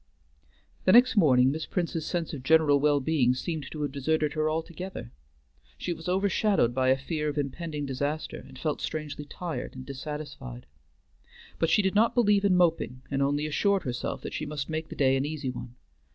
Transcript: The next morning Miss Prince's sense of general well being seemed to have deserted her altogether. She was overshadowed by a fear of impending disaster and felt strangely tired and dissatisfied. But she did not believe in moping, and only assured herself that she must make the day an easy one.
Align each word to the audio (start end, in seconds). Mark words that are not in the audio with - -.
The 0.85 0.91
next 0.93 1.15
morning 1.15 1.51
Miss 1.51 1.67
Prince's 1.67 2.07
sense 2.07 2.33
of 2.33 2.41
general 2.41 2.79
well 2.79 2.99
being 2.99 3.35
seemed 3.35 3.67
to 3.69 3.83
have 3.83 3.91
deserted 3.91 4.33
her 4.33 4.49
altogether. 4.49 5.11
She 5.77 5.93
was 5.93 6.09
overshadowed 6.09 6.73
by 6.73 6.89
a 6.89 6.97
fear 6.97 7.29
of 7.29 7.37
impending 7.37 7.85
disaster 7.85 8.39
and 8.47 8.57
felt 8.57 8.81
strangely 8.81 9.25
tired 9.25 9.75
and 9.75 9.85
dissatisfied. 9.85 10.65
But 11.59 11.69
she 11.69 11.83
did 11.83 11.93
not 11.93 12.15
believe 12.15 12.43
in 12.43 12.55
moping, 12.57 13.03
and 13.11 13.21
only 13.21 13.45
assured 13.45 13.83
herself 13.83 14.23
that 14.23 14.33
she 14.33 14.47
must 14.47 14.71
make 14.71 14.89
the 14.89 14.95
day 14.95 15.15
an 15.17 15.23
easy 15.23 15.51
one. 15.51 15.75